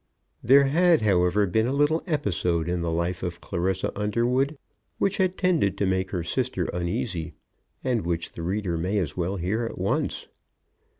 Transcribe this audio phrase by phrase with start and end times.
[0.43, 4.57] There had, however, been a little episode in the life of Clarissa Underwood,
[4.97, 7.35] which had tended to make her sister uneasy,
[7.83, 10.27] and which the reader may as well hear at once.